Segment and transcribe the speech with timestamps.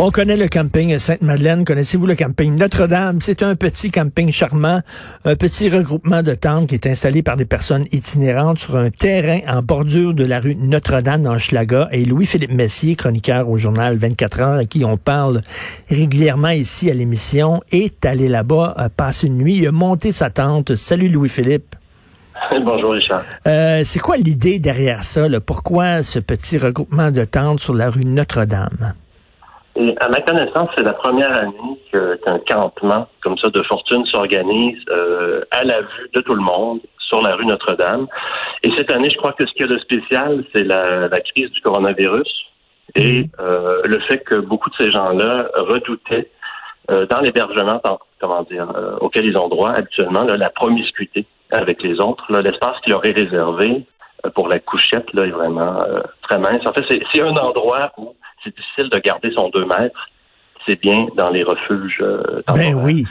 [0.00, 1.64] On connaît le camping Sainte-Madeleine.
[1.64, 3.20] Connaissez-vous le camping Notre-Dame?
[3.20, 4.80] C'est un petit camping charmant,
[5.24, 9.38] un petit regroupement de tentes qui est installé par des personnes itinérantes sur un terrain
[9.46, 11.88] en bordure de la rue Notre-Dame dans Schlaga.
[11.92, 15.42] Et Louis-Philippe Messier, chroniqueur au journal 24 heures, à qui on parle
[15.88, 19.58] régulièrement ici à l'émission, est allé là-bas euh, passer une nuit.
[19.58, 20.74] Il a monté sa tente.
[20.74, 21.76] Salut Louis-Philippe.
[22.64, 23.22] Bonjour Richard.
[23.46, 25.28] Euh, c'est quoi l'idée derrière ça?
[25.38, 28.94] Pourquoi ce petit regroupement de tentes sur la rue Notre-Dame?
[29.76, 34.78] Et à ma connaissance, c'est la première année qu'un campement comme ça de fortune s'organise
[34.90, 38.06] euh, à la vue de tout le monde sur la rue Notre-Dame.
[38.62, 41.50] Et cette année, je crois que ce qu'il y a de spécial, c'est la, crise
[41.50, 42.28] du coronavirus
[42.94, 43.28] et mhm.
[43.40, 46.30] euh, le fait que beaucoup de ces gens-là redoutaient
[46.90, 47.80] euh, dans l'hébergement,
[48.20, 48.68] comment dire,
[49.00, 52.24] auquel ils ont droit habituellement, la promiscuité avec les autres.
[52.30, 53.84] L'espace qui leur est réservé
[54.34, 55.78] pour la couchette là, est vraiment
[56.22, 56.60] très mince.
[56.64, 58.14] En fait, c'est un endroit où
[58.44, 60.08] c'est difficile de garder son deux mètres.
[60.66, 61.98] C'est bien dans les refuges.
[62.00, 63.04] Euh, ben oui.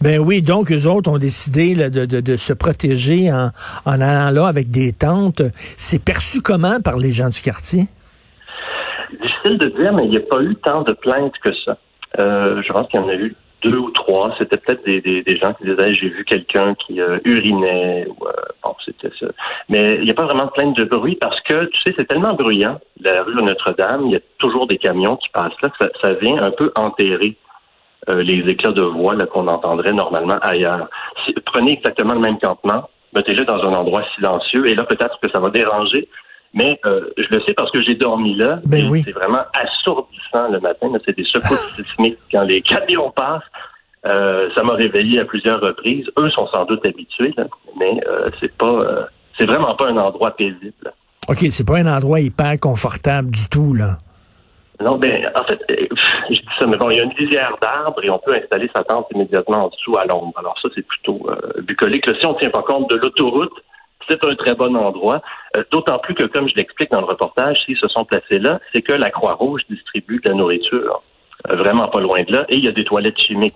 [0.00, 3.50] Ben oui, donc eux autres ont décidé de, se protéger en,
[3.86, 5.42] allant là avec des tentes.
[5.54, 7.86] C'est perçu comment par les gens du quartier?
[9.10, 11.76] Difficile de dire, mais il n'y a pas eu tant de plaintes que ça.
[12.20, 14.34] Euh, je pense qu'il y en a eu deux ou trois.
[14.38, 18.32] C'était peut-être des, des, gens qui disaient j'ai vu quelqu'un qui euh, urinait ou euh,
[18.62, 19.26] bon c'était ça.
[19.68, 22.34] Mais il n'y a pas vraiment plainte de bruit parce que tu sais c'est tellement
[22.34, 24.06] bruyant la rue de Notre-Dame.
[24.06, 25.68] Il y a toujours des camions qui passent là
[26.02, 27.36] ça, vient un peu enterrer
[28.08, 30.88] euh, les éclats de voix qu'on entendrait normalement ailleurs.
[31.46, 35.40] prenez exactement le même campement, mettez-le dans un endroit silencieux et là peut-être que ça
[35.40, 36.08] va déranger
[36.54, 38.60] mais euh, je le sais parce que j'ai dormi là.
[38.64, 39.02] Ben oui.
[39.04, 40.88] C'est vraiment assourdissant le matin.
[41.06, 43.42] C'est des secousses sismiques quand les camions passent.
[44.04, 46.06] Euh, ça m'a réveillé à plusieurs reprises.
[46.18, 47.34] Eux sont sans doute habitués,
[47.78, 49.04] mais euh, c'est pas, euh,
[49.38, 50.92] c'est vraiment pas un endroit paisible.
[51.28, 53.98] Ok, c'est pas un endroit hyper confortable du tout là.
[54.80, 58.02] Non, ben en fait, je dis ça, mais bon, il y a une lisière d'arbres
[58.02, 60.32] et on peut installer sa tente immédiatement en dessous à l'ombre.
[60.36, 61.24] Alors ça, c'est plutôt
[61.58, 62.04] bucolique.
[62.18, 63.52] si on tient pas compte de l'autoroute,
[64.08, 65.22] c'est un très bon endroit.
[65.56, 68.60] Euh, d'autant plus que, comme je l'explique dans le reportage, s'ils se sont placés là,
[68.72, 71.02] c'est que la Croix-Rouge distribue de la nourriture.
[71.50, 72.44] Euh, vraiment pas loin de là.
[72.48, 73.54] Et il y a des toilettes chimiques.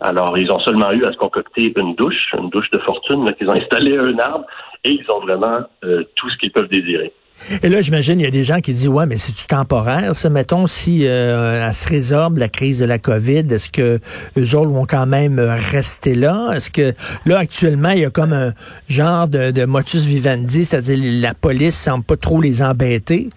[0.00, 3.48] Alors, ils ont seulement eu à se concocter une douche, une douche de fortune, qu'ils
[3.48, 4.44] ont installé un arbre,
[4.82, 7.12] et ils ont vraiment euh, tout ce qu'ils peuvent désirer.
[7.62, 10.30] Et là, j'imagine, il y a des gens qui disent, ouais, mais c'est-tu temporaire, ça?
[10.30, 13.98] Mettons, si euh, elle se résorbe, la crise de la COVID, est-ce que
[14.38, 16.52] eux autres vont quand même rester là?
[16.54, 16.94] Est-ce que,
[17.26, 18.52] là, actuellement, il y a comme un
[18.88, 23.30] genre de, motus vivendi, c'est-à-dire la police semble pas trop les embêter?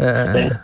[0.00, 0.32] Euh...
[0.32, 0.60] Ben,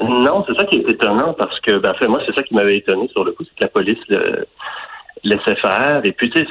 [0.00, 2.78] non, c'est ça qui est étonnant, parce que, ben, fait, moi, c'est ça qui m'avait
[2.78, 4.46] étonné sur le coup, c'est que la police le
[5.24, 6.00] laissait faire.
[6.04, 6.46] Et puis, tu sais,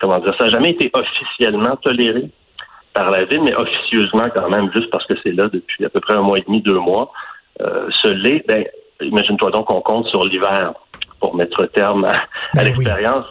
[0.00, 2.30] comment dire, ça n'a jamais été officiellement toléré
[2.94, 6.00] par la ville, mais officieusement quand même, juste parce que c'est là depuis à peu
[6.00, 7.12] près un mois et demi, deux mois.
[7.60, 8.64] Euh, ce lait, ben,
[9.00, 10.72] imagine-toi donc qu'on compte sur l'hiver
[11.20, 12.22] pour mettre terme à,
[12.54, 13.26] ben l'expérience.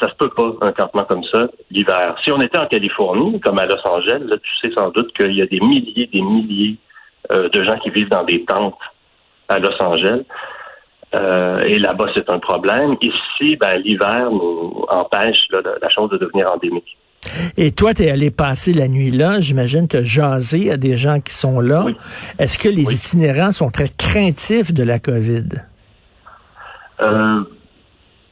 [0.00, 2.16] Ça se peut pas, un campement comme ça, l'hiver.
[2.24, 5.34] Si on était en Californie, comme à Los Angeles, là, tu sais sans doute qu'il
[5.34, 6.76] y a des milliers, des milliers
[7.32, 8.78] euh, de gens qui vivent dans des tentes
[9.48, 10.22] à Los Angeles.
[11.14, 12.96] Euh, et là-bas, c'est un problème.
[13.02, 16.96] Ici, ben, l'hiver nous empêche la chose de devenir endémique.
[17.56, 21.20] Et toi, tu es allé passer la nuit là, j'imagine, te jaser à des gens
[21.20, 21.86] qui sont là.
[22.38, 25.44] Est-ce que les itinérants sont très craintifs de la COVID?
[27.02, 27.40] Euh,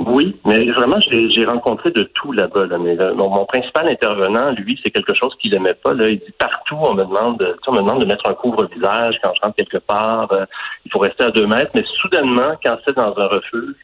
[0.06, 2.66] oui, mais vraiment, j'ai rencontré de tout là-bas.
[2.78, 5.92] Mais mon, principal intervenant, lui, c'est quelque chose qu'il n'aimait pas.
[5.92, 6.08] Là.
[6.08, 9.40] Il dit partout, on me demande, on me demande de mettre un couvre-visage quand je
[9.42, 10.28] rentre quelque part.
[10.32, 10.46] Euh,
[10.86, 11.72] il faut rester à deux mètres.
[11.74, 13.76] Mais soudainement, quand c'est dans un refuge,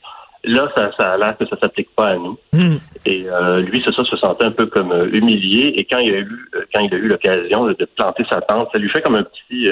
[0.47, 2.39] Là, ça, ça a l'air que ça s'applique pas à nous.
[2.53, 2.77] Hmm.
[3.05, 5.73] Et euh, lui, c'est ça, se sentait un peu comme euh, humilié.
[5.77, 8.69] Et quand il a eu, euh, quand il a eu l'occasion de, planter sa tente,
[8.73, 9.69] ça lui fait comme un petit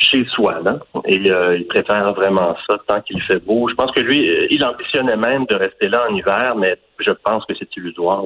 [0.00, 0.78] chez soi, là.
[1.06, 3.68] Et il préfère vraiment ça tant qu'il fait beau.
[3.68, 7.44] Je pense que lui, il ambitionnait même de rester là en hiver, mais je pense
[7.46, 8.24] que c'est illusoire.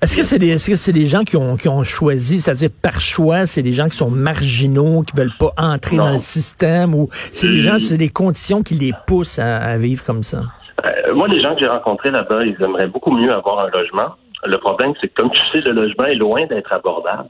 [0.00, 2.70] Est-ce que c'est des, est-ce que c'est des gens qui ont, qui ont choisi, c'est-à-dire
[2.82, 6.94] par choix, c'est des gens qui sont marginaux, qui veulent pas entrer dans le système,
[6.94, 10.42] ou c'est des gens, c'est des conditions qui les poussent à, vivre comme ça?
[10.84, 14.14] Euh, moi, les gens que j'ai rencontrés là-bas, ils aimeraient beaucoup mieux avoir un logement.
[14.44, 17.28] Le problème, c'est que comme tu sais, le logement est loin d'être abordable.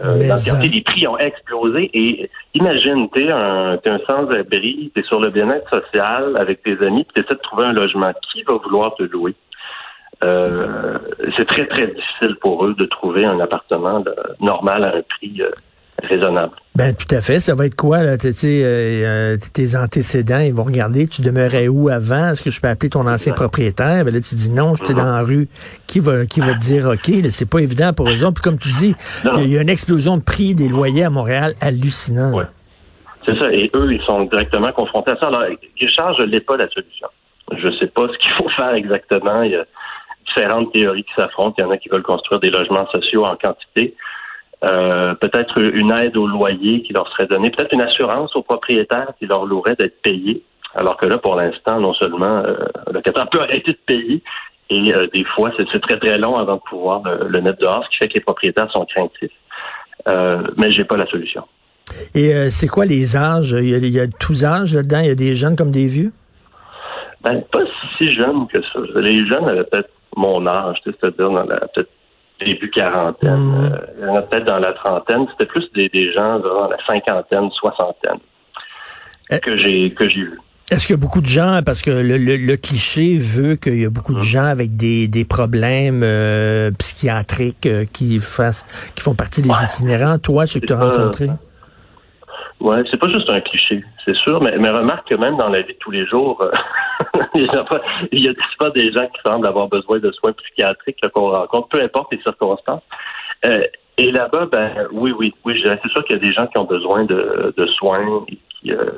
[0.00, 1.90] Euh, dans le quartier, les prix ont explosé.
[1.94, 7.06] Et imagine, t'es un, es un sans-abri, t'es sur le bien-être social avec tes amis,
[7.14, 8.12] tu essaies de trouver un logement.
[8.32, 9.34] Qui va vouloir te louer?
[10.22, 10.98] Euh,
[11.36, 14.04] c'est très, très difficile pour eux de trouver un appartement
[14.40, 15.50] normal à un prix euh,
[16.02, 16.52] raisonnable.
[16.80, 17.40] Ben tout à fait.
[17.40, 18.16] Ça va être quoi là?
[18.16, 21.06] Tu sais, euh, tes antécédents Ils vont regarder.
[21.08, 22.28] Tu demeurais où avant?
[22.28, 24.02] Est-ce que je peux appeler ton ancien propriétaire?
[24.02, 25.50] Ben là tu dis non, j'étais dans la rue.
[25.86, 27.10] Qui va qui va te dire ok?
[27.32, 28.40] C'est pas évident pour eux autres.
[28.40, 28.94] Puis comme tu dis,
[29.36, 32.32] il y, a une explosion de prix des loyers à Montréal hallucinant.
[32.32, 32.46] Ouais.
[33.26, 33.52] C'est ça.
[33.52, 35.26] Et eux, ils sont directement confrontés à ça.
[35.26, 35.42] Alors,
[35.78, 37.08] Richard, je n'ai pas la solution.
[37.58, 39.42] Je ne sais pas ce qu'il faut faire exactement.
[39.42, 39.66] Il y a
[40.28, 41.56] différentes théories qui s'affrontent.
[41.58, 43.94] Il y en a qui veulent construire des logements sociaux en quantité.
[44.62, 49.12] Euh, peut-être une aide au loyer qui leur serait donnée, peut-être une assurance aux propriétaires
[49.18, 50.42] qui leur louerait d'être payés.
[50.74, 52.56] Alors que là, pour l'instant, non seulement euh,
[52.88, 54.22] le locataire peut arrêter de payer,
[54.68, 57.90] et euh, des fois, c'est très très long avant de pouvoir le, mettre dehors, ce
[57.90, 59.32] qui fait que les propriétaires sont craintifs.
[60.08, 61.44] Euh, mais j'ai pas la solution.
[62.14, 63.50] Et c'est quoi les âges?
[63.50, 65.00] Il y, a, il y a tous âges là-dedans?
[65.00, 66.12] Il y a des jeunes comme des vieux?
[67.22, 67.60] Ben, pas
[67.98, 68.78] si jeunes que ça.
[69.00, 71.90] Les jeunes avaient peut-être mon âge, c'est-à-dire dans la peut-être
[72.44, 73.36] début quarantaine.
[73.36, 73.64] Mmh.
[73.64, 75.26] Euh, il y en a peut-être dans la trentaine.
[75.32, 78.18] C'était plus des, des gens dans la cinquantaine, soixantaine
[79.30, 79.40] eh.
[79.40, 80.38] que j'ai que j'ai vu.
[80.70, 83.84] Est-ce qu'il y a beaucoup de gens, parce que le, le, cliché veut qu'il y
[83.84, 84.22] a beaucoup de mmh.
[84.22, 88.64] gens avec des, des problèmes euh, psychiatriques euh, qui fassent,
[88.94, 90.20] qui font partie des itinérants.
[90.20, 91.30] Toi, ceux que tu as rencontrés?
[92.60, 95.62] Ouais, c'est pas juste un cliché, c'est sûr, mais, mais remarque que même dans la
[95.62, 96.44] vie de tous les jours,
[97.34, 101.68] il y a pas des gens qui semblent avoir besoin de soins psychiatriques qu'on rencontre,
[101.68, 102.82] peu importe les circonstances.
[103.46, 103.62] Euh,
[103.96, 106.64] et là-bas, ben oui, oui, oui, c'est sûr qu'il y a des gens qui ont
[106.64, 108.90] besoin de, de soins et qui, euh,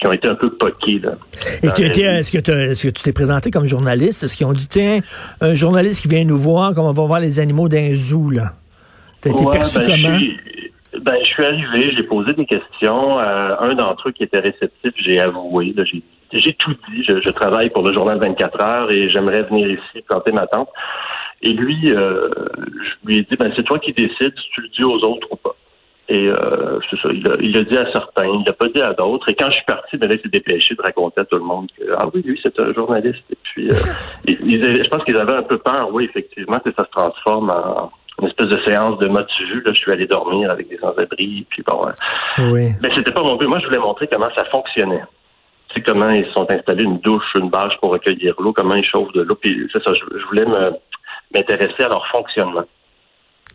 [0.00, 0.98] qui ont été un peu poqués.
[1.00, 1.12] Là,
[1.62, 4.22] et est-ce que, est-ce que tu t'es présenté comme journaliste?
[4.22, 5.00] Est-ce qu'ils ont dit, tiens,
[5.40, 8.52] un journaliste qui vient nous voir, comme on va voir les animaux d'un zoo, là?
[9.20, 10.18] T'as été perçu ben, comment?
[11.00, 13.18] Ben, je suis arrivé, j'ai posé des questions.
[13.18, 15.74] Euh, un d'entre eux qui était réceptif, j'ai avoué.
[16.32, 17.04] J'ai tout dit.
[17.04, 20.68] Je, travaille pour le journal 24 heures et j'aimerais venir ici planter ma tente.
[21.42, 24.68] Et lui, euh, je lui ai dit, ben c'est toi qui décides si tu le
[24.68, 25.56] dis aux autres ou pas.
[26.08, 29.28] Et euh, c'est ça, il l'a dit à certains, il l'a pas dit à d'autres.
[29.30, 31.44] Et quand je suis parti, ben là, il s'est dépêché de raconter à tout le
[31.44, 33.24] monde que ah oui, lui, c'est un journaliste.
[33.30, 33.74] Et puis, euh,
[34.26, 37.90] je pense qu'ils avaient un peu peur, oui, effectivement, que ça se transforme en
[38.20, 39.62] une espèce de séance de mode vue.
[39.64, 41.46] Là, je suis allé dormir avec des sans-abri.
[41.50, 41.82] Puis bon,
[42.52, 42.72] oui.
[42.82, 43.46] mais c'était pas mon but.
[43.46, 45.02] Moi, je voulais montrer comment ça fonctionnait.
[45.74, 49.12] C'est comment ils sont installés une douche, une bâche pour recueillir l'eau, comment ils chauffent
[49.12, 49.34] de l'eau.
[49.34, 50.44] Puis c'est ça, je, voulais
[51.34, 52.64] m'intéresser à leur fonctionnement.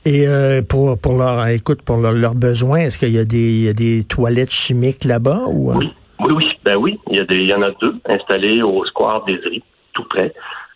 [0.05, 4.03] Et euh, pour pour leur écoute pour leurs besoins, est-ce qu'il y a des des
[4.03, 5.75] toilettes chimiques là-bas ou euh?
[5.77, 6.45] Oui, oui, oui.
[6.63, 9.39] Ben oui, il y a des il y en a deux installées au square des
[9.93, 10.33] tout près.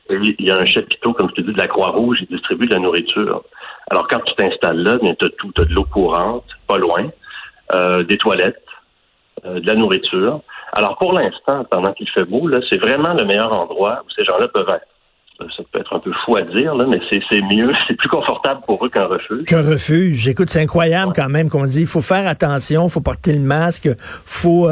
[0.10, 2.74] Il y a un chapiteau, comme je te dis, de la Croix-Rouge, il distribue de
[2.74, 3.44] la nourriture.
[3.92, 5.52] Alors, quand tu t'installes là, tu as tout.
[5.56, 7.10] Tu as de l'eau courante, pas loin,
[7.76, 8.64] euh, des toilettes,
[9.46, 10.42] euh, de la nourriture.
[10.74, 14.24] Alors, pour l'instant, pendant qu'il fait beau, là, c'est vraiment le meilleur endroit où ces
[14.24, 14.88] gens-là peuvent être.
[15.42, 18.10] Euh, ça peut être un peu fou à dire, là, mais c'est mieux, c'est plus
[18.10, 19.46] confortable pour eux qu'un refuge.
[19.46, 20.28] Qu'un refuge.
[20.28, 23.40] Écoute, c'est incroyable quand même qu'on dit, il faut faire attention, il faut porter le
[23.40, 24.68] masque, faut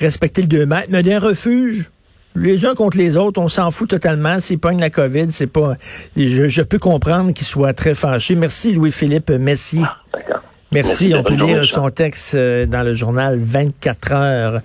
[0.00, 0.88] respecter le 2 mètres.
[0.90, 1.90] Mais d'un refuge,
[2.34, 4.40] les uns contre les autres, on s'en fout totalement.
[4.40, 5.76] S'ils pognent la COVID, c'est pas.
[6.16, 8.34] Je, peux comprendre qu'ils soient très fâchés.
[8.34, 9.82] Merci Louis-Philippe Messier.
[9.84, 9.98] Ah,
[10.72, 11.12] Merci.
[11.16, 14.60] On peut lire son texte euh, dans le journal 24 heures.